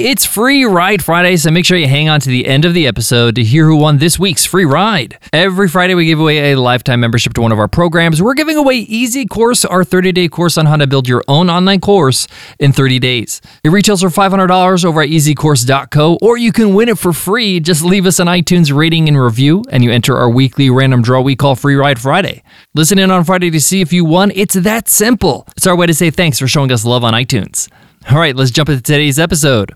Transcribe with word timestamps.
It's 0.00 0.24
Free 0.24 0.64
Ride 0.64 1.04
Friday, 1.04 1.36
so 1.36 1.50
make 1.50 1.66
sure 1.66 1.76
you 1.76 1.86
hang 1.86 2.08
on 2.08 2.18
to 2.20 2.30
the 2.30 2.46
end 2.46 2.64
of 2.64 2.72
the 2.72 2.86
episode 2.86 3.34
to 3.34 3.44
hear 3.44 3.66
who 3.66 3.76
won 3.76 3.98
this 3.98 4.18
week's 4.18 4.46
free 4.46 4.64
ride. 4.64 5.18
Every 5.34 5.68
Friday, 5.68 5.94
we 5.94 6.06
give 6.06 6.18
away 6.18 6.52
a 6.52 6.58
lifetime 6.58 7.00
membership 7.00 7.34
to 7.34 7.42
one 7.42 7.52
of 7.52 7.58
our 7.58 7.68
programs. 7.68 8.22
We're 8.22 8.32
giving 8.32 8.56
away 8.56 8.76
Easy 8.76 9.26
Course, 9.26 9.66
our 9.66 9.84
30 9.84 10.12
day 10.12 10.28
course 10.28 10.56
on 10.56 10.64
how 10.64 10.76
to 10.76 10.86
build 10.86 11.08
your 11.08 11.22
own 11.28 11.50
online 11.50 11.80
course 11.80 12.26
in 12.58 12.72
30 12.72 13.00
days. 13.00 13.42
It 13.62 13.68
retails 13.68 14.00
for 14.00 14.08
$500 14.08 14.84
over 14.84 15.02
at 15.02 15.10
easycourse.co, 15.10 16.18
or 16.22 16.38
you 16.38 16.52
can 16.52 16.72
win 16.72 16.88
it 16.88 16.96
for 16.96 17.12
free. 17.12 17.60
Just 17.60 17.84
leave 17.84 18.06
us 18.06 18.18
an 18.18 18.28
iTunes 18.28 18.74
rating 18.74 19.08
and 19.08 19.20
review, 19.20 19.62
and 19.68 19.84
you 19.84 19.92
enter 19.92 20.16
our 20.16 20.30
weekly 20.30 20.70
random 20.70 21.02
draw 21.02 21.20
we 21.20 21.36
call 21.36 21.54
Free 21.54 21.74
Ride 21.74 22.00
Friday. 22.00 22.42
Listen 22.72 22.98
in 22.98 23.10
on 23.10 23.24
Friday 23.24 23.50
to 23.50 23.60
see 23.60 23.82
if 23.82 23.92
you 23.92 24.06
won. 24.06 24.32
It's 24.34 24.54
that 24.54 24.88
simple. 24.88 25.46
It's 25.54 25.66
our 25.66 25.76
way 25.76 25.86
to 25.86 25.94
say 25.94 26.10
thanks 26.10 26.38
for 26.38 26.48
showing 26.48 26.72
us 26.72 26.86
love 26.86 27.04
on 27.04 27.12
iTunes. 27.12 27.68
All 28.10 28.18
right, 28.18 28.34
let's 28.34 28.50
jump 28.50 28.68
into 28.68 28.82
today's 28.82 29.18
episode. 29.18 29.70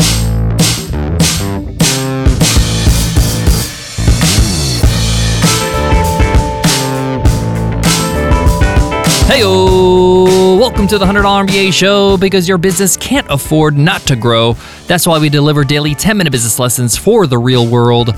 Hey, 9.27 9.42
welcome 9.45 10.87
to 10.88 10.98
the 10.98 11.04
$100 11.04 11.46
MBA 11.46 11.73
show 11.73 12.16
because 12.16 12.48
your 12.48 12.59
business 12.59 12.96
can't 12.96 13.27
afford 13.30 13.77
not 13.77 14.01
to 14.02 14.16
grow. 14.16 14.54
That's 14.87 15.06
why 15.06 15.18
we 15.18 15.29
deliver 15.29 15.65
daily 15.65 15.95
10 15.95 16.16
minute 16.16 16.30
business 16.30 16.59
lessons 16.59 16.96
for 16.96 17.27
the 17.27 17.38
real 17.38 17.66
world. 17.66 18.10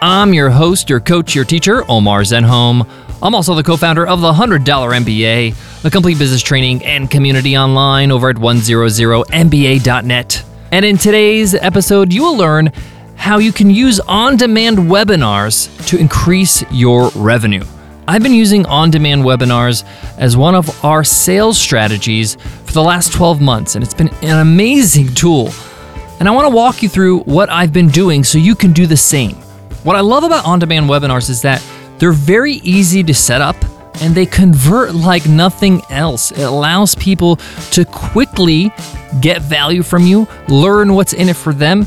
I'm 0.00 0.32
your 0.32 0.48
host, 0.48 0.88
your 0.88 1.00
coach, 1.00 1.34
your 1.34 1.44
teacher, 1.44 1.82
Omar 1.90 2.20
Zenhom. 2.20 2.88
I'm 3.20 3.34
also 3.34 3.56
the 3.56 3.64
co 3.64 3.76
founder 3.76 4.06
of 4.06 4.20
the 4.20 4.32
$100 4.32 4.64
MBA, 4.64 5.84
a 5.84 5.90
complete 5.90 6.20
business 6.20 6.40
training 6.40 6.84
and 6.84 7.10
community 7.10 7.58
online 7.58 8.12
over 8.12 8.30
at 8.30 8.36
100mba.net. 8.36 10.44
And 10.70 10.84
in 10.84 10.98
today's 10.98 11.54
episode, 11.54 12.12
you 12.12 12.22
will 12.22 12.36
learn 12.36 12.72
how 13.16 13.38
you 13.38 13.52
can 13.52 13.70
use 13.70 13.98
on 13.98 14.36
demand 14.36 14.78
webinars 14.78 15.88
to 15.88 15.98
increase 15.98 16.62
your 16.70 17.10
revenue. 17.16 17.64
I've 18.06 18.22
been 18.22 18.34
using 18.34 18.66
on 18.66 18.92
demand 18.92 19.24
webinars 19.24 19.82
as 20.16 20.36
one 20.36 20.54
of 20.54 20.84
our 20.84 21.02
sales 21.02 21.58
strategies 21.58 22.36
for 22.36 22.72
the 22.72 22.82
last 22.82 23.12
12 23.12 23.40
months, 23.40 23.74
and 23.74 23.82
it's 23.82 23.94
been 23.94 24.14
an 24.22 24.38
amazing 24.38 25.12
tool. 25.14 25.50
And 26.20 26.28
I 26.28 26.30
want 26.30 26.46
to 26.46 26.54
walk 26.54 26.84
you 26.84 26.88
through 26.88 27.18
what 27.20 27.50
I've 27.50 27.72
been 27.72 27.88
doing 27.88 28.22
so 28.22 28.38
you 28.38 28.54
can 28.54 28.72
do 28.72 28.86
the 28.86 28.96
same. 28.96 29.36
What 29.84 29.96
I 29.96 30.00
love 30.00 30.24
about 30.24 30.44
on 30.44 30.58
demand 30.58 30.88
webinars 30.90 31.30
is 31.30 31.42
that 31.42 31.64
they're 31.98 32.12
very 32.12 32.54
easy 32.54 33.02
to 33.04 33.14
set 33.14 33.40
up 33.40 33.56
and 34.00 34.14
they 34.14 34.26
convert 34.26 34.94
like 34.94 35.26
nothing 35.26 35.82
else. 35.90 36.30
It 36.30 36.42
allows 36.42 36.94
people 36.94 37.36
to 37.72 37.84
quickly 37.84 38.72
get 39.20 39.42
value 39.42 39.82
from 39.82 40.04
you, 40.04 40.28
learn 40.48 40.94
what's 40.94 41.12
in 41.12 41.28
it 41.28 41.36
for 41.36 41.52
them, 41.52 41.86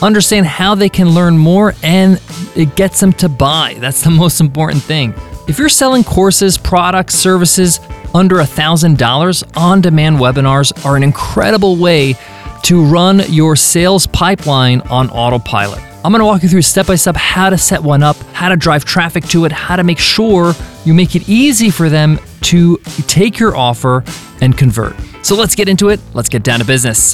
understand 0.00 0.46
how 0.46 0.74
they 0.74 0.88
can 0.88 1.10
learn 1.10 1.36
more, 1.36 1.74
and 1.82 2.20
it 2.54 2.76
gets 2.76 3.00
them 3.00 3.12
to 3.14 3.28
buy. 3.28 3.76
That's 3.78 4.02
the 4.02 4.10
most 4.24 4.40
important 4.40 4.82
thing. 4.82 5.14
If 5.46 5.58
you're 5.58 5.68
selling 5.68 6.04
courses, 6.04 6.56
products, 6.56 7.14
services 7.14 7.80
under 8.14 8.36
$1,000, 8.36 9.56
on 9.56 9.80
demand 9.82 10.16
webinars 10.16 10.86
are 10.86 10.96
an 10.96 11.02
incredible 11.02 11.76
way 11.76 12.14
to 12.62 12.82
run 12.82 13.20
your 13.28 13.56
sales 13.56 14.06
pipeline 14.06 14.80
on 14.82 15.10
autopilot. 15.10 15.93
I'm 16.04 16.12
going 16.12 16.20
to 16.20 16.26
walk 16.26 16.42
you 16.42 16.50
through 16.50 16.60
step 16.60 16.86
by 16.86 16.96
step 16.96 17.16
how 17.16 17.48
to 17.48 17.56
set 17.56 17.82
one 17.82 18.02
up, 18.02 18.16
how 18.34 18.50
to 18.50 18.56
drive 18.56 18.84
traffic 18.84 19.24
to 19.28 19.46
it, 19.46 19.52
how 19.52 19.74
to 19.74 19.82
make 19.82 19.98
sure 19.98 20.52
you 20.84 20.92
make 20.92 21.16
it 21.16 21.26
easy 21.30 21.70
for 21.70 21.88
them 21.88 22.20
to 22.42 22.76
take 23.06 23.38
your 23.38 23.56
offer 23.56 24.04
and 24.42 24.56
convert. 24.56 24.94
So 25.22 25.34
let's 25.34 25.54
get 25.54 25.66
into 25.66 25.88
it. 25.88 26.00
Let's 26.12 26.28
get 26.28 26.42
down 26.42 26.58
to 26.58 26.66
business. 26.66 27.12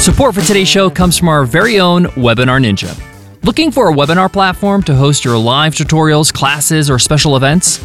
Support 0.00 0.36
for 0.36 0.40
today's 0.42 0.68
show 0.68 0.88
comes 0.88 1.18
from 1.18 1.28
our 1.28 1.44
very 1.44 1.80
own 1.80 2.04
Webinar 2.04 2.64
Ninja. 2.64 2.96
Looking 3.42 3.72
for 3.72 3.90
a 3.90 3.92
webinar 3.92 4.32
platform 4.32 4.84
to 4.84 4.94
host 4.94 5.24
your 5.24 5.36
live 5.36 5.74
tutorials, 5.74 6.32
classes, 6.32 6.88
or 6.90 7.00
special 7.00 7.34
events? 7.34 7.84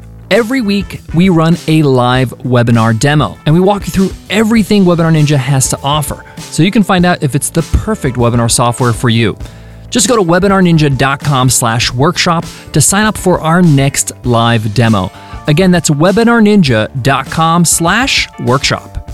Every 0.31 0.61
week, 0.61 1.01
we 1.13 1.27
run 1.27 1.57
a 1.67 1.83
live 1.83 2.29
webinar 2.37 2.97
demo 2.97 3.37
and 3.45 3.53
we 3.53 3.59
walk 3.59 3.85
you 3.85 3.91
through 3.91 4.11
everything 4.29 4.85
Webinar 4.85 5.13
Ninja 5.13 5.35
has 5.35 5.67
to 5.71 5.79
offer 5.83 6.23
so 6.37 6.63
you 6.63 6.71
can 6.71 6.83
find 6.83 7.05
out 7.05 7.21
if 7.21 7.35
it's 7.35 7.49
the 7.49 7.63
perfect 7.79 8.15
webinar 8.15 8.49
software 8.49 8.93
for 8.93 9.09
you. 9.09 9.37
Just 9.89 10.07
go 10.07 10.15
to 10.15 10.21
webinarninja.com 10.21 11.49
slash 11.49 11.91
workshop 11.91 12.45
to 12.71 12.79
sign 12.79 13.03
up 13.03 13.17
for 13.17 13.41
our 13.41 13.61
next 13.61 14.13
live 14.23 14.73
demo. 14.73 15.11
Again, 15.47 15.69
that's 15.69 15.89
webinarninja.com 15.89 17.65
slash 17.65 18.29
workshop. 18.39 19.11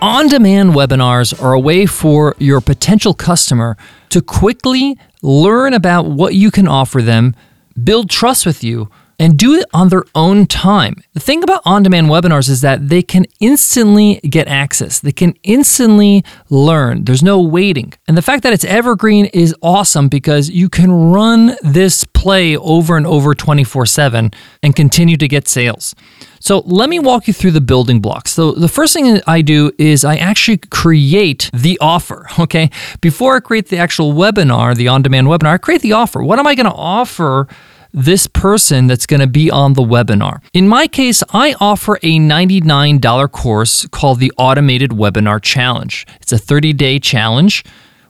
On 0.00 0.28
demand 0.28 0.70
webinars 0.70 1.42
are 1.42 1.52
a 1.52 1.60
way 1.60 1.84
for 1.84 2.34
your 2.38 2.62
potential 2.62 3.12
customer 3.12 3.76
to 4.08 4.22
quickly 4.22 4.96
learn 5.20 5.74
about 5.74 6.06
what 6.06 6.34
you 6.34 6.50
can 6.50 6.66
offer 6.66 7.02
them, 7.02 7.36
build 7.84 8.08
trust 8.08 8.46
with 8.46 8.64
you, 8.64 8.88
and 9.22 9.38
do 9.38 9.54
it 9.54 9.64
on 9.72 9.88
their 9.88 10.02
own 10.16 10.46
time. 10.46 10.96
The 11.12 11.20
thing 11.20 11.44
about 11.44 11.62
on 11.64 11.84
demand 11.84 12.08
webinars 12.08 12.48
is 12.48 12.60
that 12.62 12.88
they 12.88 13.02
can 13.02 13.24
instantly 13.38 14.16
get 14.28 14.48
access, 14.48 14.98
they 14.98 15.12
can 15.12 15.36
instantly 15.44 16.24
learn. 16.50 17.04
There's 17.04 17.22
no 17.22 17.40
waiting. 17.40 17.92
And 18.08 18.18
the 18.18 18.22
fact 18.22 18.42
that 18.42 18.52
it's 18.52 18.64
evergreen 18.64 19.26
is 19.26 19.54
awesome 19.62 20.08
because 20.08 20.50
you 20.50 20.68
can 20.68 20.90
run 20.90 21.54
this 21.62 22.02
play 22.02 22.56
over 22.56 22.96
and 22.96 23.06
over 23.06 23.32
24 23.32 23.86
7 23.86 24.32
and 24.60 24.74
continue 24.74 25.16
to 25.16 25.28
get 25.28 25.46
sales. 25.46 25.94
So 26.40 26.58
let 26.66 26.88
me 26.88 26.98
walk 26.98 27.28
you 27.28 27.32
through 27.32 27.52
the 27.52 27.60
building 27.60 28.00
blocks. 28.00 28.32
So 28.32 28.50
the 28.50 28.66
first 28.66 28.92
thing 28.92 29.20
I 29.28 29.42
do 29.42 29.70
is 29.78 30.04
I 30.04 30.16
actually 30.16 30.56
create 30.56 31.48
the 31.54 31.78
offer, 31.80 32.26
okay? 32.40 32.70
Before 33.00 33.36
I 33.36 33.40
create 33.40 33.68
the 33.68 33.78
actual 33.78 34.14
webinar, 34.14 34.74
the 34.74 34.88
on 34.88 35.02
demand 35.02 35.28
webinar, 35.28 35.54
I 35.54 35.58
create 35.58 35.82
the 35.82 35.92
offer. 35.92 36.24
What 36.24 36.40
am 36.40 36.48
I 36.48 36.56
going 36.56 36.66
to 36.66 36.74
offer? 36.74 37.46
This 37.92 38.26
person 38.26 38.86
that's 38.86 39.06
going 39.06 39.20
to 39.20 39.26
be 39.26 39.50
on 39.50 39.74
the 39.74 39.82
webinar. 39.82 40.42
In 40.52 40.68
my 40.68 40.86
case, 40.86 41.22
I 41.32 41.54
offer 41.60 41.96
a 41.96 42.18
$99 42.18 43.30
course 43.30 43.86
called 43.88 44.18
the 44.18 44.32
Automated 44.36 44.90
Webinar 44.90 45.42
Challenge. 45.42 46.06
It's 46.20 46.32
a 46.32 46.38
30 46.38 46.72
day 46.72 46.98
challenge 46.98 47.64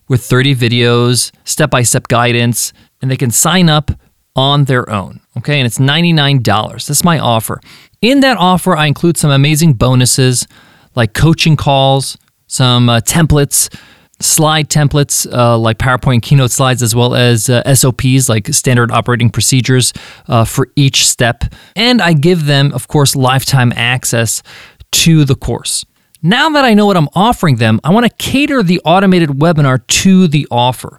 with 0.09 0.25
30 0.25 0.54
videos, 0.54 1.32
step 1.44 1.70
by 1.70 1.82
step 1.82 2.08
guidance, 2.08 2.73
and 3.00 3.11
they 3.11 3.17
can 3.17 3.31
sign 3.31 3.69
up 3.69 3.90
on 4.37 4.64
their 4.64 4.88
own. 4.88 5.20
Okay, 5.38 5.58
and 5.58 5.67
it's 5.67 5.79
$99. 5.79 6.87
That's 6.87 7.05
my 7.05 7.19
offer. 7.19 7.61
In 8.00 8.20
that 8.20 8.37
offer, 8.37 8.76
I 8.76 8.87
include 8.87 9.17
some 9.17 9.31
amazing 9.31 9.75
bonuses 9.75 10.46
like 10.94 11.14
coaching 11.14 11.56
calls, 11.56 12.19
some 12.46 12.88
uh, 12.88 13.00
templates 13.00 13.75
slide 14.22 14.69
templates 14.69 15.30
uh, 15.32 15.58
like 15.58 15.78
PowerPoint 15.78 16.22
keynote 16.22 16.50
slides, 16.50 16.82
as 16.82 16.94
well 16.94 17.14
as 17.14 17.48
uh, 17.48 17.74
SOPs 17.74 18.28
like 18.28 18.48
standard 18.48 18.90
operating 18.90 19.30
procedures 19.30 19.92
uh, 20.28 20.44
for 20.44 20.69
each 20.76 21.08
step. 21.08 21.44
And 21.76 22.00
I 22.00 22.12
give 22.12 22.46
them, 22.46 22.72
of 22.72 22.88
course, 22.88 23.16
lifetime 23.16 23.72
access 23.74 24.42
to 24.92 25.24
the 25.24 25.34
course. 25.34 25.84
Now 26.22 26.48
that 26.50 26.64
I 26.64 26.74
know 26.74 26.86
what 26.86 26.96
I'm 26.96 27.08
offering 27.14 27.56
them, 27.56 27.80
I 27.82 27.90
want 27.90 28.06
to 28.06 28.12
cater 28.16 28.62
the 28.62 28.80
automated 28.84 29.30
webinar 29.30 29.84
to 29.86 30.28
the 30.28 30.46
offer. 30.50 30.98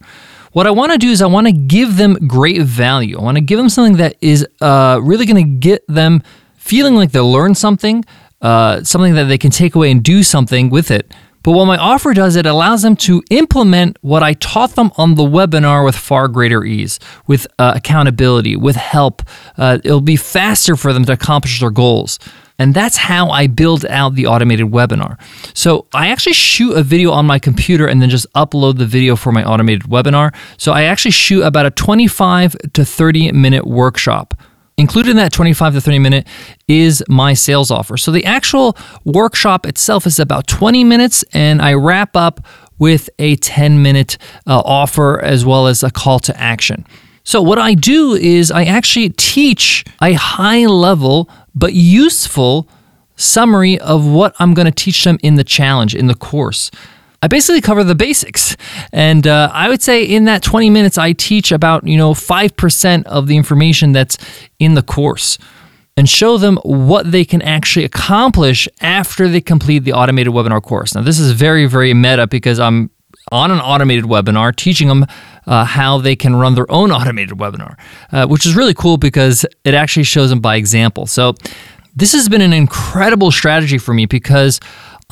What 0.51 0.67
I 0.67 0.71
want 0.71 0.91
to 0.91 0.97
do 0.97 1.09
is 1.09 1.21
I 1.21 1.27
want 1.27 1.47
to 1.47 1.53
give 1.53 1.97
them 1.97 2.27
great 2.27 2.61
value. 2.61 3.17
I 3.17 3.23
want 3.23 3.37
to 3.37 3.41
give 3.41 3.57
them 3.57 3.69
something 3.69 3.97
that 3.97 4.17
is 4.21 4.45
uh, 4.61 4.99
really 5.01 5.25
going 5.25 5.43
to 5.43 5.59
get 5.59 5.83
them 5.87 6.21
feeling 6.57 6.95
like 6.95 7.11
they'll 7.11 7.31
learn 7.31 7.55
something, 7.55 8.03
uh, 8.41 8.83
something 8.83 9.15
that 9.15 9.25
they 9.25 9.37
can 9.37 9.49
take 9.49 9.75
away 9.75 9.89
and 9.89 10.03
do 10.03 10.21
something 10.23 10.69
with 10.69 10.91
it 10.91 11.11
But 11.43 11.51
what 11.51 11.65
my 11.65 11.77
offer 11.77 12.13
does, 12.13 12.37
it 12.37 12.45
allows 12.45 12.81
them 12.83 12.95
to 12.97 13.21
implement 13.29 13.97
what 14.01 14.23
I 14.23 14.33
taught 14.33 14.75
them 14.75 14.91
on 14.97 15.15
the 15.15 15.23
webinar 15.23 15.83
with 15.83 15.95
far 15.95 16.29
greater 16.29 16.63
ease, 16.63 16.99
with 17.27 17.45
uh, 17.59 17.73
accountability, 17.75 18.55
with 18.55 18.77
help. 18.77 19.21
Uh, 19.57 19.79
it'll 19.83 19.99
be 20.01 20.15
faster 20.15 20.77
for 20.77 20.93
them 20.93 21.03
to 21.05 21.11
accomplish 21.13 21.59
their 21.59 21.69
goals. 21.69 22.17
And 22.57 22.73
that's 22.73 22.95
how 22.95 23.29
I 23.29 23.47
build 23.47 23.85
out 23.87 24.15
the 24.15 24.27
automated 24.27 24.67
webinar. 24.67 25.19
So 25.53 25.87
I 25.93 26.09
actually 26.09 26.33
shoot 26.33 26.77
a 26.77 26.83
video 26.83 27.11
on 27.11 27.25
my 27.25 27.39
computer 27.39 27.87
and 27.87 28.01
then 28.01 28.09
just 28.09 28.31
upload 28.33 28.77
the 28.77 28.85
video 28.85 29.15
for 29.15 29.31
my 29.31 29.43
automated 29.43 29.83
webinar. 29.83 30.33
So 30.57 30.71
I 30.71 30.83
actually 30.83 31.11
shoot 31.11 31.43
about 31.43 31.65
a 31.65 31.71
25 31.71 32.55
to 32.73 32.85
30 32.85 33.31
minute 33.31 33.65
workshop. 33.65 34.33
Included 34.77 35.11
in 35.11 35.17
that 35.17 35.31
25 35.31 35.75
to 35.75 35.81
30 35.81 35.99
minute 35.99 36.27
is 36.67 37.03
my 37.07 37.33
sales 37.33 37.69
offer. 37.69 37.95
So 37.95 38.11
the 38.11 38.25
actual 38.25 38.75
workshop 39.05 39.67
itself 39.67 40.07
is 40.07 40.19
about 40.19 40.47
20 40.47 40.83
minutes, 40.83 41.23
and 41.31 41.61
I 41.61 41.73
wrap 41.73 42.15
up 42.15 42.45
with 42.79 43.09
a 43.19 43.35
10 43.35 43.81
minute 43.81 44.17
uh, 44.47 44.61
offer 44.65 45.21
as 45.21 45.45
well 45.45 45.67
as 45.67 45.83
a 45.83 45.91
call 45.91 46.19
to 46.19 46.39
action. 46.39 46.85
So, 47.23 47.41
what 47.41 47.57
I 47.57 47.73
do 47.73 48.13
is 48.13 48.51
I 48.51 48.65
actually 48.65 49.09
teach 49.11 49.85
a 50.01 50.13
high 50.13 50.65
level 50.65 51.29
but 51.55 51.73
useful 51.73 52.67
summary 53.15 53.79
of 53.79 54.05
what 54.05 54.35
I'm 54.39 54.53
going 54.53 54.65
to 54.65 54.71
teach 54.71 55.03
them 55.05 55.17
in 55.23 55.35
the 55.35 55.43
challenge, 55.43 55.95
in 55.95 56.07
the 56.07 56.15
course. 56.15 56.69
I 57.23 57.27
basically 57.27 57.61
cover 57.61 57.85
the 57.85 57.95
basics. 57.95 58.57
And 58.91 59.25
uh, 59.25 59.49
I 59.53 59.69
would 59.69 59.81
say 59.81 60.03
in 60.03 60.25
that 60.25 60.43
20 60.43 60.69
minutes, 60.69 60.97
I 60.97 61.13
teach 61.13 61.53
about, 61.53 61.87
you 61.87 61.95
know, 61.95 62.13
5% 62.13 63.05
of 63.05 63.27
the 63.27 63.37
information 63.37 63.93
that's 63.93 64.17
in 64.59 64.73
the 64.73 64.81
course 64.81 65.37
and 65.95 66.09
show 66.09 66.37
them 66.37 66.57
what 66.63 67.13
they 67.13 67.23
can 67.23 67.41
actually 67.41 67.85
accomplish 67.85 68.67
after 68.81 69.29
they 69.29 69.39
complete 69.39 69.85
the 69.85 69.93
automated 69.93 70.33
webinar 70.33 70.61
course. 70.61 70.95
Now, 70.95 71.01
this 71.01 71.17
is 71.17 71.31
very, 71.31 71.65
very 71.65 71.93
meta 71.93 72.27
because 72.27 72.59
I'm 72.59 72.89
on 73.31 73.51
an 73.51 73.61
automated 73.61 74.03
webinar 74.03 74.53
teaching 74.53 74.89
them 74.89 75.05
uh, 75.47 75.63
how 75.63 75.99
they 75.99 76.17
can 76.17 76.35
run 76.35 76.55
their 76.55 76.69
own 76.69 76.91
automated 76.91 77.37
webinar, 77.37 77.77
uh, 78.11 78.27
which 78.27 78.45
is 78.45 78.53
really 78.53 78.73
cool 78.73 78.97
because 78.97 79.45
it 79.63 79.73
actually 79.73 80.03
shows 80.03 80.29
them 80.29 80.41
by 80.41 80.57
example. 80.57 81.05
So, 81.05 81.35
this 81.95 82.13
has 82.13 82.27
been 82.27 82.41
an 82.41 82.53
incredible 82.53 83.29
strategy 83.29 83.77
for 83.77 83.93
me 83.93 84.07
because 84.07 84.59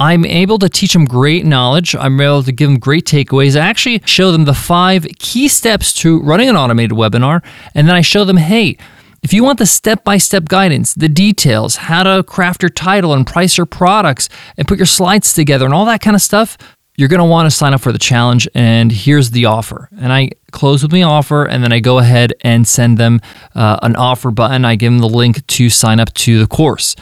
I'm 0.02 0.26
able 0.26 0.58
to 0.58 0.68
teach 0.68 0.94
them 0.94 1.06
great 1.06 1.46
knowledge. 1.46 1.96
I'm 1.96 2.20
able 2.20 2.42
to 2.42 2.52
give 2.52 2.68
them 2.68 2.80
great 2.80 3.06
takeaways. 3.06 3.56
I 3.56 3.60
actually 3.60 4.02
show 4.06 4.32
them 4.32 4.46
the 4.46 4.54
five 4.56 5.06
key 5.20 5.48
steps 5.48 5.94
to 6.02 6.20
running 6.22 6.50
an 6.50 6.56
automated 6.58 6.98
webinar. 6.98 7.44
And 7.76 7.88
then 7.88 7.96
I 7.96 8.02
show 8.02 8.26
them, 8.26 8.38
hey, 8.38 8.78
if 9.22 9.32
you 9.32 9.44
want 9.44 9.60
the 9.60 9.68
step 9.68 10.04
by 10.04 10.18
step 10.18 10.46
guidance, 10.46 10.96
the 10.96 11.08
details, 11.08 11.76
how 11.76 12.02
to 12.02 12.24
craft 12.24 12.64
your 12.64 12.72
title 12.72 13.14
and 13.14 13.28
price 13.28 13.58
your 13.58 13.68
products 13.68 14.28
and 14.58 14.68
put 14.68 14.80
your 14.80 14.88
slides 14.88 15.34
together 15.34 15.66
and 15.66 15.74
all 15.74 15.86
that 15.86 16.02
kind 16.02 16.16
of 16.16 16.22
stuff, 16.24 16.58
you're 16.96 17.08
going 17.08 17.20
to 17.20 17.26
want 17.26 17.46
to 17.46 17.56
sign 17.56 17.76
up 17.76 17.82
for 17.82 17.92
the 17.92 18.00
challenge. 18.00 18.48
And 18.56 18.92
here's 18.92 19.30
the 19.30 19.46
offer. 19.46 19.88
And 20.00 20.12
I 20.12 20.32
close 20.50 20.82
with 20.82 20.92
my 20.92 21.04
offer, 21.04 21.46
and 21.46 21.64
then 21.64 21.72
I 21.72 21.80
go 21.80 22.00
ahead 22.00 22.34
and 22.42 22.68
send 22.68 22.98
them 22.98 23.22
uh, 23.54 23.78
an 23.84 23.96
offer 23.98 24.32
button. 24.32 24.66
I 24.66 24.78
give 24.78 24.92
them 24.92 25.00
the 25.00 25.08
link 25.08 25.46
to 25.46 25.70
sign 25.70 26.00
up 26.00 26.12
to 26.16 26.40
the 26.40 26.48
course. 26.48 26.96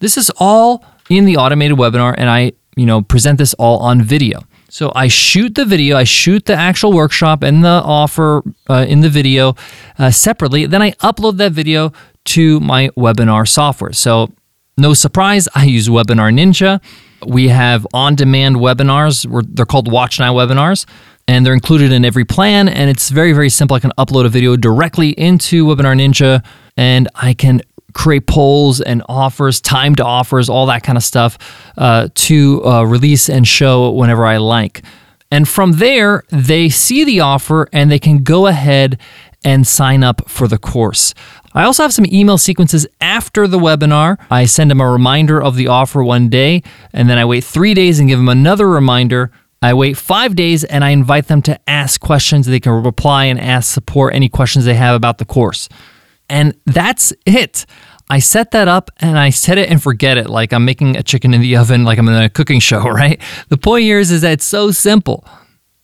This 0.00 0.18
is 0.18 0.30
all 0.36 0.84
in 1.08 1.24
the 1.24 1.36
automated 1.36 1.76
webinar 1.76 2.14
and 2.16 2.28
I, 2.28 2.52
you 2.76 2.86
know, 2.86 3.02
present 3.02 3.38
this 3.38 3.54
all 3.54 3.78
on 3.78 4.02
video. 4.02 4.40
So 4.70 4.92
I 4.94 5.08
shoot 5.08 5.54
the 5.54 5.64
video, 5.64 5.96
I 5.96 6.04
shoot 6.04 6.44
the 6.44 6.54
actual 6.54 6.92
workshop 6.92 7.42
and 7.42 7.64
the 7.64 7.80
offer 7.84 8.42
uh, 8.68 8.84
in 8.86 9.00
the 9.00 9.08
video 9.08 9.56
uh, 9.98 10.10
separately. 10.10 10.66
Then 10.66 10.82
I 10.82 10.90
upload 10.92 11.38
that 11.38 11.52
video 11.52 11.92
to 12.26 12.60
my 12.60 12.88
webinar 12.90 13.48
software. 13.48 13.94
So 13.94 14.30
no 14.76 14.94
surprise, 14.94 15.48
I 15.54 15.64
use 15.64 15.88
Webinar 15.88 16.32
Ninja. 16.32 16.80
We 17.26 17.48
have 17.48 17.84
on-demand 17.92 18.56
webinars. 18.56 19.26
They're 19.52 19.66
called 19.66 19.90
Watch 19.90 20.20
Now 20.20 20.34
webinars, 20.34 20.86
and 21.26 21.44
they're 21.44 21.54
included 21.54 21.90
in 21.90 22.04
every 22.04 22.24
plan. 22.24 22.68
And 22.68 22.88
it's 22.88 23.10
very, 23.10 23.32
very 23.32 23.48
simple. 23.48 23.74
I 23.74 23.80
can 23.80 23.90
upload 23.98 24.24
a 24.24 24.28
video 24.28 24.54
directly 24.54 25.10
into 25.10 25.64
Webinar 25.64 25.96
Ninja, 25.96 26.44
and 26.76 27.08
I 27.16 27.34
can 27.34 27.60
create 27.94 28.26
polls 28.26 28.80
and 28.80 29.02
offers, 29.08 29.60
timed 29.60 30.00
offers, 30.00 30.48
all 30.48 30.66
that 30.66 30.82
kind 30.82 30.98
of 30.98 31.04
stuff 31.04 31.38
uh, 31.76 32.08
to 32.14 32.64
uh, 32.64 32.82
release 32.84 33.28
and 33.28 33.46
show 33.46 33.90
whenever 33.90 34.26
I 34.26 34.36
like. 34.36 34.82
And 35.30 35.48
from 35.48 35.72
there, 35.72 36.24
they 36.30 36.68
see 36.68 37.04
the 37.04 37.20
offer 37.20 37.68
and 37.72 37.90
they 37.90 37.98
can 37.98 38.22
go 38.22 38.46
ahead 38.46 38.98
and 39.44 39.66
sign 39.66 40.02
up 40.02 40.28
for 40.28 40.48
the 40.48 40.58
course. 40.58 41.14
I 41.54 41.64
also 41.64 41.82
have 41.82 41.92
some 41.92 42.06
email 42.06 42.38
sequences 42.38 42.86
after 43.00 43.46
the 43.46 43.58
webinar. 43.58 44.18
I 44.30 44.44
send 44.46 44.70
them 44.70 44.80
a 44.80 44.90
reminder 44.90 45.42
of 45.42 45.56
the 45.56 45.68
offer 45.68 46.02
one 46.02 46.28
day, 46.28 46.62
and 46.92 47.08
then 47.08 47.18
I 47.18 47.24
wait 47.24 47.44
three 47.44 47.74
days 47.74 47.98
and 47.98 48.08
give 48.08 48.18
them 48.18 48.28
another 48.28 48.68
reminder. 48.68 49.30
I 49.60 49.74
wait 49.74 49.96
five 49.96 50.36
days 50.36 50.62
and 50.62 50.84
I 50.84 50.90
invite 50.90 51.26
them 51.26 51.42
to 51.42 51.58
ask 51.68 52.00
questions. 52.00 52.46
They 52.46 52.60
can 52.60 52.82
reply 52.82 53.24
and 53.24 53.40
ask 53.40 53.72
support 53.72 54.14
any 54.14 54.28
questions 54.28 54.64
they 54.64 54.74
have 54.74 54.94
about 54.94 55.18
the 55.18 55.24
course. 55.24 55.68
And 56.28 56.54
that's 56.66 57.12
it. 57.26 57.66
I 58.10 58.20
set 58.20 58.52
that 58.52 58.68
up 58.68 58.90
and 58.98 59.18
I 59.18 59.30
set 59.30 59.58
it 59.58 59.70
and 59.70 59.82
forget 59.82 60.16
it 60.16 60.30
like 60.30 60.52
I'm 60.52 60.64
making 60.64 60.96
a 60.96 61.02
chicken 61.02 61.34
in 61.34 61.40
the 61.40 61.56
oven, 61.56 61.84
like 61.84 61.98
I'm 61.98 62.08
in 62.08 62.14
a 62.14 62.30
cooking 62.30 62.60
show, 62.60 62.82
right? 62.88 63.20
The 63.48 63.58
point 63.58 63.82
here 63.84 63.98
is, 63.98 64.10
is 64.10 64.22
that 64.22 64.32
it's 64.32 64.44
so 64.44 64.70
simple. 64.70 65.26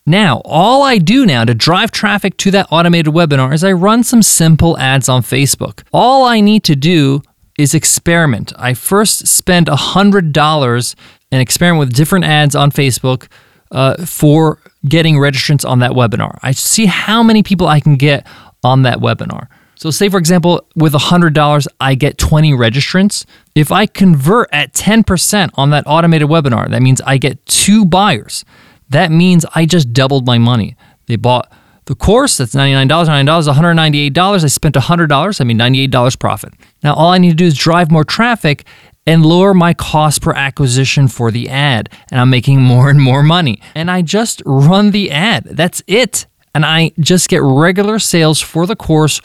Now, 0.07 0.41
all 0.45 0.83
I 0.83 0.99
do 0.99 1.25
now 1.25 1.45
to 1.45 1.55
drive 1.55 1.91
traffic 1.91 2.37
to 2.37 2.51
that 2.51 2.67
automated 2.71 3.13
webinar 3.13 3.53
is 3.53 3.63
I 3.63 3.71
run 3.71 4.03
some 4.03 4.21
simple 4.21 4.77
ads 4.77 5.09
on 5.09 5.23
Facebook. 5.23 5.81
All 5.91 6.25
I 6.25 6.41
need 6.41 6.63
to 6.65 6.75
do 6.75 7.23
is 7.57 7.73
experiment. 7.73 8.53
I 8.57 8.75
first 8.75 9.27
spend 9.27 9.67
$100 9.67 10.95
and 11.31 11.41
experiment 11.41 11.79
with 11.79 11.95
different 11.95 12.25
ads 12.25 12.55
on 12.55 12.69
Facebook 12.71 13.27
uh, 13.71 14.05
for 14.05 14.59
getting 14.87 15.15
registrants 15.15 15.67
on 15.67 15.79
that 15.79 15.91
webinar. 15.91 16.37
I 16.43 16.51
see 16.51 16.85
how 16.85 17.23
many 17.23 17.41
people 17.41 17.67
I 17.67 17.79
can 17.79 17.95
get 17.95 18.27
on 18.63 18.83
that 18.83 18.99
webinar. 18.99 19.47
So, 19.75 19.91
say 19.91 20.09
for 20.09 20.17
example, 20.17 20.67
with 20.75 20.93
$100, 20.93 21.67
I 21.79 21.95
get 21.95 22.17
20 22.17 22.51
registrants. 22.53 23.25
If 23.55 23.71
I 23.71 23.85
convert 23.85 24.49
at 24.51 24.73
10% 24.73 25.51
on 25.55 25.69
that 25.71 25.83
automated 25.85 26.27
webinar, 26.27 26.69
that 26.69 26.81
means 26.81 27.01
I 27.01 27.17
get 27.17 27.45
two 27.45 27.85
buyers. 27.85 28.45
That 28.89 29.11
means 29.11 29.45
I 29.55 29.65
just 29.65 29.93
doubled 29.93 30.25
my 30.25 30.37
money. 30.37 30.75
They 31.07 31.15
bought 31.15 31.51
the 31.85 31.95
course, 31.95 32.37
that's 32.37 32.55
$99, 32.55 32.87
$99, 32.87 33.53
$198. 33.53 34.43
I 34.43 34.47
spent 34.47 34.75
$100, 34.75 35.41
I 35.41 35.43
mean 35.43 35.59
$98 35.59 36.19
profit. 36.19 36.53
Now, 36.83 36.95
all 36.95 37.11
I 37.11 37.19
need 37.19 37.29
to 37.29 37.35
do 37.35 37.45
is 37.45 37.55
drive 37.55 37.91
more 37.91 38.03
traffic 38.03 38.65
and 39.05 39.23
lower 39.23 39.53
my 39.53 39.73
cost 39.75 40.23
per 40.23 40.33
acquisition 40.33 41.07
for 41.07 41.29
the 41.29 41.47
ad. 41.47 41.89
And 42.11 42.19
I'm 42.19 42.31
making 42.31 42.61
more 42.61 42.89
and 42.89 42.99
more 42.99 43.21
money. 43.21 43.61
And 43.75 43.91
I 43.91 44.01
just 44.01 44.41
run 44.45 44.91
the 44.91 45.11
ad. 45.11 45.43
That's 45.43 45.83
it. 45.85 46.25
And 46.55 46.65
I 46.65 46.91
just 46.99 47.29
get 47.29 47.41
regular 47.43 47.99
sales 47.99 48.41
for 48.41 48.65
the 48.65 48.75
course 48.75 49.21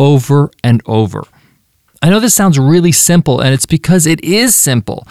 over 0.00 0.50
and 0.64 0.82
over. 0.86 1.22
I 2.02 2.08
know 2.08 2.18
this 2.18 2.34
sounds 2.34 2.58
really 2.58 2.90
simple, 2.90 3.40
and 3.40 3.54
it's 3.54 3.66
because 3.66 4.06
it 4.06 4.24
is 4.24 4.56
simple. 4.56 5.06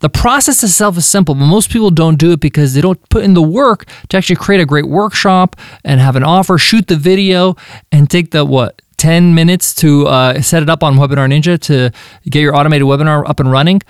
The 0.00 0.10
process 0.10 0.64
itself 0.64 0.98
is 0.98 1.06
simple, 1.06 1.36
but 1.36 1.44
most 1.44 1.70
people 1.70 1.92
don't 1.92 2.18
do 2.18 2.32
it 2.32 2.40
because 2.40 2.74
they 2.74 2.80
don't 2.80 3.08
put 3.08 3.22
in 3.22 3.34
the 3.34 3.42
work 3.42 3.86
to 4.08 4.16
actually 4.16 4.36
create 4.36 4.60
a 4.60 4.66
great 4.66 4.88
workshop 4.88 5.54
and 5.84 6.00
have 6.00 6.16
an 6.16 6.24
offer, 6.24 6.58
shoot 6.58 6.88
the 6.88 6.96
video, 6.96 7.54
and 7.92 8.10
take 8.10 8.32
the 8.32 8.44
what 8.44 8.82
10 8.96 9.32
minutes 9.32 9.72
to 9.76 10.08
uh, 10.08 10.42
set 10.42 10.62
it 10.62 10.68
up 10.68 10.82
on 10.82 10.96
Webinar 10.96 11.28
Ninja 11.28 11.58
to 11.60 11.92
get 12.28 12.40
your 12.40 12.56
automated 12.56 12.86
webinar 12.86 13.28
up 13.28 13.38
and 13.38 13.50
running. 13.50 13.80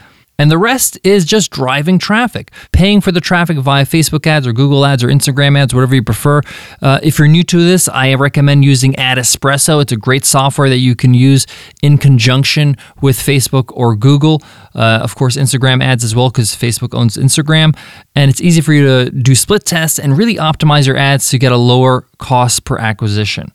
And 0.42 0.50
the 0.50 0.58
rest 0.58 0.99
is 1.04 1.25
just 1.25 1.52
driving 1.52 2.00
traffic, 2.00 2.50
paying 2.72 3.00
for 3.00 3.12
the 3.12 3.20
traffic 3.20 3.58
via 3.58 3.84
Facebook 3.87 4.26
ads 4.26 4.44
or 4.44 4.52
Google 4.52 4.84
ads 4.84 5.04
or 5.04 5.06
Instagram 5.06 5.56
ads, 5.56 5.72
whatever 5.72 5.94
you 5.94 6.02
prefer. 6.02 6.40
Uh, 6.80 6.99
if 7.00 7.16
you're 7.16 7.28
new 7.28 7.44
to 7.44 7.64
this, 7.64 7.87
I 7.87 8.12
recommend 8.14 8.64
using 8.64 8.96
Ad 8.96 9.18
Espresso. 9.18 9.80
It's 9.80 9.92
a 9.92 9.96
great 9.96 10.25
software 10.25 10.68
that 10.68 10.78
you 10.78 10.96
can 10.96 11.14
use 11.14 11.46
in 11.80 11.96
conjunction 11.96 12.76
with 13.00 13.18
Facebook 13.18 13.66
or 13.68 13.94
Google. 13.94 14.42
Uh, 14.75 14.99
of 15.00 15.14
course, 15.14 15.37
Instagram 15.37 15.80
ads 15.80 16.02
as 16.02 16.16
well, 16.16 16.28
because 16.28 16.56
Facebook 16.56 16.92
owns 16.92 17.16
Instagram. 17.16 17.78
And 18.16 18.28
it's 18.28 18.40
easy 18.40 18.62
for 18.62 18.72
you 18.72 18.84
to 18.84 19.12
do 19.12 19.37
split 19.37 19.64
tests 19.64 20.00
and 20.00 20.18
really 20.18 20.34
optimize 20.34 20.88
your 20.88 20.96
ads 20.96 21.30
to 21.30 21.38
get 21.38 21.52
a 21.52 21.56
lower 21.56 22.04
cost 22.18 22.64
per 22.64 22.78
acquisition. 22.78 23.52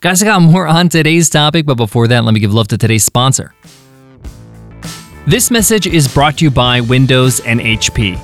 Guys, 0.00 0.22
I 0.22 0.24
got 0.24 0.40
more 0.54 0.66
on 0.66 0.88
today's 0.88 1.28
topic, 1.28 1.66
but 1.66 1.74
before 1.74 2.08
that, 2.08 2.24
let 2.24 2.32
me 2.32 2.40
give 2.40 2.54
love 2.54 2.68
to 2.68 2.78
today's 2.78 3.04
sponsor. 3.04 3.52
This 5.28 5.50
message 5.50 5.86
is 5.86 6.08
brought 6.08 6.38
to 6.38 6.46
you 6.46 6.50
by 6.50 6.80
Windows 6.80 7.40
and 7.40 7.60
HP. 7.60 8.18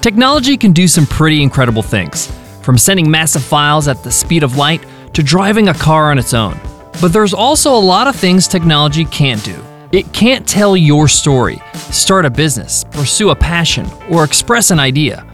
Technology 0.00 0.56
can 0.56 0.72
do 0.72 0.88
some 0.88 1.06
pretty 1.06 1.40
incredible 1.40 1.82
things, 1.82 2.32
from 2.62 2.76
sending 2.76 3.08
massive 3.08 3.44
files 3.44 3.86
at 3.86 4.02
the 4.02 4.10
speed 4.10 4.42
of 4.42 4.56
light 4.56 4.84
to 5.12 5.22
driving 5.22 5.68
a 5.68 5.74
car 5.74 6.10
on 6.10 6.18
its 6.18 6.34
own. 6.34 6.58
But 7.00 7.12
there's 7.12 7.32
also 7.32 7.72
a 7.72 7.78
lot 7.78 8.08
of 8.08 8.16
things 8.16 8.48
technology 8.48 9.04
can't 9.04 9.44
do. 9.44 9.54
It 9.92 10.12
can't 10.12 10.48
tell 10.48 10.76
your 10.76 11.06
story, 11.06 11.62
start 11.74 12.24
a 12.24 12.30
business, 12.30 12.82
pursue 12.90 13.30
a 13.30 13.36
passion, 13.36 13.86
or 14.10 14.24
express 14.24 14.72
an 14.72 14.80
idea. 14.80 15.24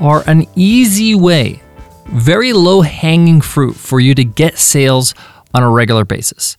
are 0.00 0.24
an 0.26 0.46
easy 0.56 1.14
way, 1.14 1.60
very 2.06 2.54
low 2.54 2.80
hanging 2.80 3.42
fruit 3.42 3.76
for 3.76 4.00
you 4.00 4.14
to 4.14 4.24
get 4.24 4.58
sales 4.58 5.14
on 5.52 5.62
a 5.62 5.68
regular 5.68 6.06
basis. 6.06 6.56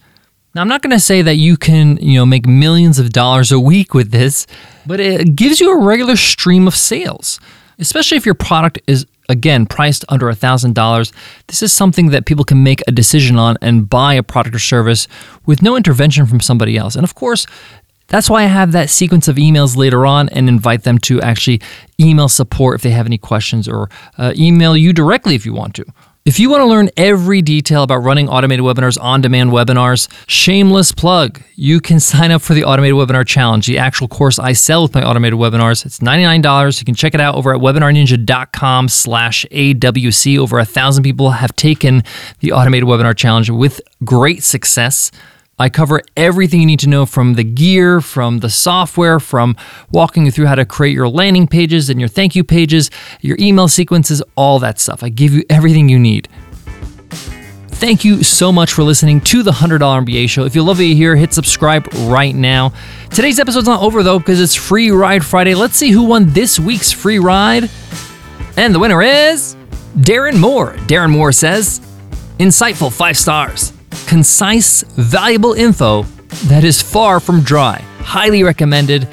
Now, 0.54 0.62
I'm 0.62 0.68
not 0.68 0.84
going 0.84 0.92
to 0.92 1.00
say 1.00 1.24
that 1.24 1.38
you 1.38 1.58
can, 1.58 1.98
you 1.98 2.20
know, 2.20 2.28
make 2.28 2.46
millions 2.46 3.00
of 3.00 3.10
dollars 3.10 3.52
a 3.52 3.60
week 3.60 3.96
with 3.96 4.12
this, 4.12 4.46
but 4.86 5.00
it 5.00 5.36
gives 5.36 5.60
you 5.60 5.72
a 5.72 5.84
regular 5.84 6.16
stream 6.16 6.68
of 6.68 6.76
sales, 6.76 7.40
especially 7.80 8.18
if 8.18 8.26
your 8.26 8.36
product 8.36 8.80
is 8.88 9.08
again 9.30 9.66
priced 9.66 10.06
under 10.10 10.28
$1000 10.28 11.14
this 11.48 11.62
is 11.62 11.74
something 11.74 12.10
that 12.10 12.26
people 12.26 12.44
can 12.44 12.64
make 12.64 12.82
a 12.88 12.92
decision 12.92 13.38
on 13.38 13.58
and 13.62 13.90
buy 13.90 14.14
a 14.14 14.24
product 14.24 14.56
or 14.56 14.60
service 14.60 15.08
with 15.46 15.62
no 15.62 15.76
intervention 15.76 16.26
from 16.26 16.40
somebody 16.40 16.78
else 16.78 16.96
and 16.96 17.04
of 17.04 17.16
course 17.16 17.46
that's 18.08 18.30
why 18.30 18.44
I 18.44 18.48
have 18.48 18.72
that 18.74 18.90
sequence 18.90 19.28
of 19.28 19.38
emails 19.38 19.76
later 19.76 20.06
on 20.06 20.30
and 20.30 20.48
invite 20.48 20.84
them 20.84 21.00
to 21.00 21.22
actually 21.22 21.62
email 22.00 22.30
support 22.30 22.76
if 22.76 22.82
they 22.82 22.92
have 22.92 23.06
any 23.06 23.18
questions 23.18 23.68
or 23.68 23.90
uh, 24.18 24.34
email 24.36 24.78
you 24.78 24.94
directly 24.94 25.34
if 25.36 25.46
you 25.46 25.54
want 25.54 25.74
to. 25.76 25.86
If 26.26 26.40
you 26.40 26.50
want 26.50 26.62
to 26.62 26.66
learn 26.66 26.90
every 26.98 27.44
detail 27.44 27.84
about 27.84 27.98
running 27.98 28.28
automated 28.30 28.66
webinars, 28.66 29.00
on 29.00 29.22
demand 29.22 29.52
webinars, 29.52 30.12
shameless 30.28 30.92
plug, 30.92 31.40
you 31.54 31.80
can 31.80 32.00
sign 32.00 32.32
up 32.32 32.42
for 32.42 32.56
the 32.56 32.64
Automated 32.64 32.96
Webinar 32.96 33.28
Challenge, 33.28 33.64
the 33.68 33.78
actual 33.78 34.08
course 34.08 34.40
I 34.40 34.54
sell 34.54 34.82
with 34.82 34.96
my 34.96 35.04
automated 35.04 35.38
webinars. 35.38 35.86
It's 35.86 36.00
$99. 36.00 36.80
You 36.82 36.86
can 36.86 36.96
check 36.96 37.14
it 37.14 37.22
out 37.22 37.36
over 37.36 37.54
at 37.54 37.62
webinarninja.com 37.62 38.90
slash 38.90 39.46
AWC. 39.52 40.40
Over 40.40 40.58
a 40.58 40.66
thousand 40.66 41.04
people 41.04 41.30
have 41.30 41.56
taken 41.56 42.02
the 42.40 42.54
Automated 42.54 42.90
Webinar 42.90 43.16
Challenge 43.16 43.52
with 43.52 43.80
great 44.04 44.42
success. 44.42 45.12
I 45.58 45.70
cover 45.70 46.02
everything 46.18 46.60
you 46.60 46.66
need 46.66 46.82
to 46.82 46.90
know 46.90 47.06
from 47.06 47.36
the 47.36 47.44
gear, 47.44 48.02
from 48.02 48.40
the 48.40 48.50
software, 48.50 49.22
from 49.22 49.56
walking 49.90 50.26
you 50.26 50.32
through 50.32 50.48
how 50.48 50.56
to 50.56 50.66
create 50.66 50.94
your 50.94 51.08
landing 51.08 51.48
pages 51.48 51.90
and 51.90 51.98
your 51.98 52.10
thank 52.10 52.36
you 52.36 52.44
pages, 52.44 52.92
your 53.22 53.38
email 53.40 53.70
sequences, 53.70 54.22
all 54.36 54.60
that 54.60 54.80
stuff. 54.80 55.02
I 55.02 55.08
give 55.08 55.32
you 55.32 55.44
everything 55.50 55.88
you 55.88 55.98
need. 55.98 56.28
Thank 57.70 58.04
you 58.04 58.22
so 58.22 58.52
much 58.52 58.74
for 58.74 58.84
listening 58.84 59.22
to 59.22 59.44
the 59.44 59.52
$100 59.52 59.80
MBA 59.80 60.30
show. 60.30 60.44
If 60.44 60.56
you 60.56 60.64
love 60.64 60.78
what 60.78 60.88
you 60.88 60.96
hear, 60.96 61.16
hit 61.16 61.34
subscribe 61.34 61.88
right 62.04 62.36
now. 62.36 62.74
Today's 63.12 63.40
episode's 63.40 63.66
not 63.66 63.82
over 63.82 64.04
though 64.04 64.20
because 64.20 64.42
it's 64.42 64.56
Free 64.56 64.92
Ride 64.92 65.24
Friday. 65.24 65.56
Let's 65.56 65.78
see 65.78 65.92
who 65.92 66.04
won 66.04 66.32
this 66.32 66.60
week's 66.60 66.92
free 66.92 67.20
ride. 67.20 67.70
And 68.58 68.76
the 68.76 68.80
winner 68.80 69.02
is 69.02 69.56
Darren 69.96 70.38
Moore. 70.38 70.74
Darren 70.88 71.12
Moore 71.12 71.32
says, 71.32 71.80
Insightful, 72.40 72.92
five 72.92 73.18
stars 73.18 73.72
concise, 74.08 74.84
valuable 74.84 75.54
info 75.54 76.04
that 76.48 76.64
is 76.64 76.82
far 76.82 77.20
from 77.20 77.42
dry. 77.42 77.80
Highly 78.00 78.44
recommended. 78.44 79.08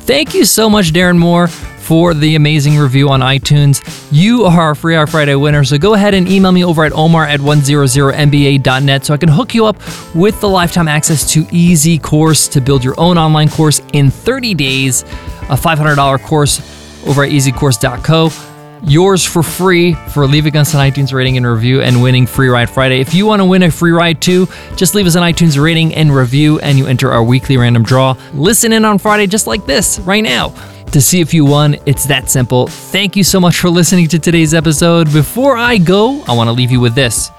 Thank 0.00 0.34
you 0.34 0.44
so 0.44 0.70
much, 0.70 0.92
Darren 0.92 1.18
Moore, 1.18 1.48
for 1.48 2.14
the 2.14 2.36
amazing 2.36 2.78
review 2.78 3.08
on 3.10 3.20
iTunes. 3.20 4.08
You 4.10 4.44
are 4.44 4.70
a 4.70 4.76
Free 4.76 4.96
Ride 4.96 5.10
Friday 5.10 5.34
winner, 5.34 5.64
so 5.64 5.78
go 5.78 5.94
ahead 5.94 6.14
and 6.14 6.28
email 6.28 6.52
me 6.52 6.64
over 6.64 6.84
at 6.84 6.92
omar 6.92 7.26
at 7.26 7.40
100mba.net 7.40 9.04
so 9.04 9.14
I 9.14 9.16
can 9.16 9.28
hook 9.28 9.54
you 9.54 9.66
up 9.66 9.76
with 10.14 10.40
the 10.40 10.48
lifetime 10.48 10.88
access 10.88 11.30
to 11.32 11.46
Easy 11.50 11.98
Course 11.98 12.48
to 12.48 12.60
build 12.60 12.82
your 12.82 12.98
own 12.98 13.18
online 13.18 13.48
course 13.48 13.80
in 13.92 14.10
30 14.10 14.54
days, 14.54 15.02
a 15.02 15.56
$500 15.56 16.22
course 16.22 16.60
over 17.06 17.24
at 17.24 17.30
easycourse.co 17.30 18.49
yours 18.82 19.24
for 19.24 19.42
free 19.42 19.94
for 20.10 20.26
leaving 20.26 20.56
us 20.56 20.74
an 20.74 20.80
iTunes 20.80 21.12
rating 21.12 21.36
and 21.36 21.46
review 21.46 21.82
and 21.82 22.02
winning 22.02 22.26
Free 22.26 22.48
Ride 22.48 22.70
Friday. 22.70 23.00
If 23.00 23.14
you 23.14 23.26
want 23.26 23.40
to 23.40 23.44
win 23.44 23.62
a 23.62 23.70
free 23.70 23.92
ride 23.92 24.20
too, 24.20 24.46
just 24.76 24.94
leave 24.94 25.06
us 25.06 25.14
an 25.14 25.22
iTunes 25.22 25.62
rating 25.62 25.94
and 25.94 26.14
review 26.14 26.58
and 26.60 26.78
you 26.78 26.86
enter 26.86 27.10
our 27.10 27.22
weekly 27.22 27.56
random 27.56 27.82
draw. 27.82 28.16
Listen 28.32 28.72
in 28.72 28.84
on 28.84 28.98
Friday 28.98 29.26
just 29.26 29.46
like 29.46 29.66
this 29.66 29.98
right 30.00 30.22
now 30.22 30.48
to 30.92 31.00
see 31.00 31.20
if 31.20 31.32
you 31.32 31.44
won. 31.44 31.76
It's 31.86 32.06
that 32.06 32.30
simple. 32.30 32.66
Thank 32.66 33.16
you 33.16 33.24
so 33.24 33.40
much 33.40 33.58
for 33.58 33.70
listening 33.70 34.08
to 34.08 34.18
today's 34.18 34.54
episode. 34.54 35.12
Before 35.12 35.56
I 35.56 35.78
go, 35.78 36.22
I 36.24 36.34
want 36.34 36.48
to 36.48 36.52
leave 36.52 36.70
you 36.70 36.80
with 36.80 36.94
this. 36.94 37.30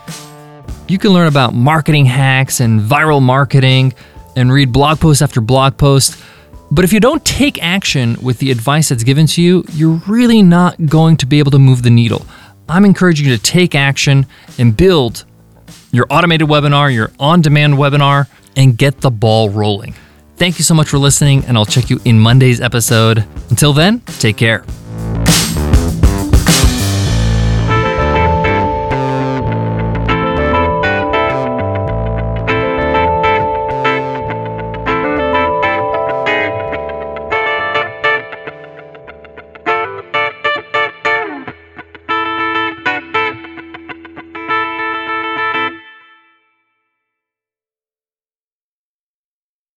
You 0.87 0.97
can 0.97 1.11
learn 1.11 1.27
about 1.27 1.53
marketing 1.53 2.05
hacks 2.05 2.59
and 2.59 2.79
viral 2.79 3.21
marketing 3.21 3.93
and 4.35 4.51
read 4.51 4.71
blog 4.71 4.99
post 4.99 5.21
after 5.21 5.41
blog 5.41 5.77
post 5.77 6.21
but 6.71 6.85
if 6.85 6.93
you 6.93 7.01
don't 7.01 7.23
take 7.25 7.61
action 7.61 8.15
with 8.21 8.39
the 8.39 8.49
advice 8.49 8.89
that's 8.89 9.03
given 9.03 9.27
to 9.27 9.41
you, 9.41 9.65
you're 9.73 10.01
really 10.07 10.41
not 10.41 10.85
going 10.85 11.17
to 11.17 11.25
be 11.25 11.39
able 11.39 11.51
to 11.51 11.59
move 11.59 11.83
the 11.83 11.89
needle. 11.89 12.25
I'm 12.69 12.85
encouraging 12.85 13.27
you 13.27 13.35
to 13.35 13.43
take 13.43 13.75
action 13.75 14.25
and 14.57 14.75
build 14.75 15.25
your 15.91 16.07
automated 16.09 16.47
webinar, 16.47 16.93
your 16.93 17.11
on 17.19 17.41
demand 17.41 17.73
webinar, 17.73 18.27
and 18.55 18.77
get 18.77 19.01
the 19.01 19.11
ball 19.11 19.49
rolling. 19.49 19.93
Thank 20.37 20.57
you 20.57 20.63
so 20.63 20.73
much 20.73 20.87
for 20.87 20.97
listening, 20.97 21.43
and 21.45 21.57
I'll 21.57 21.65
check 21.65 21.89
you 21.89 21.99
in 22.05 22.17
Monday's 22.17 22.61
episode. 22.61 23.25
Until 23.49 23.73
then, 23.73 23.99
take 24.19 24.37
care. 24.37 24.63